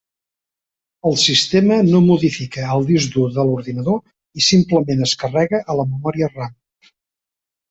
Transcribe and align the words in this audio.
El 1.09 1.17
sistema 1.23 1.77
no 1.89 2.01
modifica 2.07 2.63
al 2.77 2.87
disc 2.89 3.13
dur 3.17 3.27
de 3.35 3.45
l'ordinador 3.51 4.01
i 4.41 4.47
simplement 4.49 5.07
es 5.09 5.15
carrega 5.25 5.61
a 5.75 5.81
la 5.83 5.87
memòria 5.95 6.33
RAM. 6.35 6.59